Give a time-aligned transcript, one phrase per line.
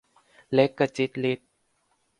[0.53, 1.39] เล็กกระจิดริด